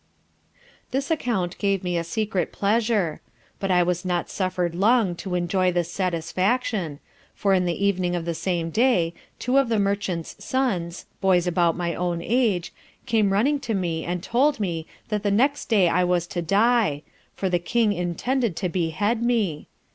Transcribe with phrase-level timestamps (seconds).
[0.89, 3.21] This account gave me a secret pleasure;
[3.59, 6.97] but I was not suffer'd long to enjoy this satisfaction,
[7.35, 11.77] for in the evening of the same day, two of the merchant's sons (boys about
[11.77, 12.73] my own age)
[13.05, 17.03] came running to me, and told me, that the next day I was to die,
[17.35, 19.67] for the King intended to behead me.